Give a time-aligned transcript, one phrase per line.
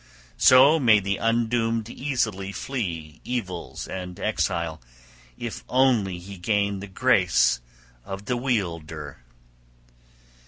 [0.39, 4.81] So may the undoomed easily flee evils and exile,
[5.37, 7.61] if only he gain the grace
[8.03, 9.19] of The Wielder!